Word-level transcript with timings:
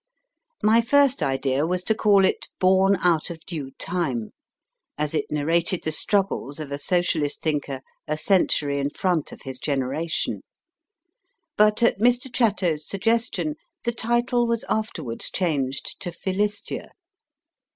My 0.63 0.81
first 0.81 1.21
idea 1.21 1.67
was 1.67 1.83
to 1.83 1.93
call 1.93 2.25
it 2.25 2.47
Born 2.59 2.95
out 3.03 3.29
of 3.29 3.45
Due 3.45 3.69
Time, 3.77 4.31
as 4.97 5.13
it 5.13 5.25
narrated 5.29 5.83
the 5.83 5.91
struggles 5.91 6.59
of 6.59 6.71
a 6.71 6.79
Socialist 6.79 7.43
thinker 7.43 7.81
a 8.07 8.17
century 8.17 8.79
in 8.79 8.89
front 8.89 9.31
of 9.31 9.43
his 9.43 9.59
generation; 9.59 10.41
but, 11.55 11.83
at 11.83 11.99
Mr. 11.99 12.33
Chatto 12.33 12.71
s 12.73 12.87
suggestion, 12.87 13.57
the 13.83 13.91
title 13.91 14.47
was 14.47 14.65
afterwards 14.67 15.29
changed 15.29 15.97
to 16.01 16.11
* 16.11 16.11
Philistia. 16.11 16.89